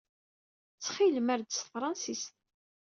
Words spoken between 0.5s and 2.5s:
Ttxil-m, err-d s tefṛensist.